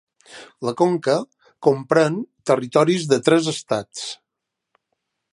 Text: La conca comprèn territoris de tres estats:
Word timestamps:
La 0.67 0.71
conca 0.81 1.13
comprèn 1.67 2.17
territoris 2.51 3.05
de 3.11 3.19
tres 3.27 3.51
estats: 3.55 4.07